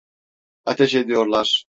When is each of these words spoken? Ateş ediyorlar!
Ateş 0.65 0.95
ediyorlar! 0.95 1.65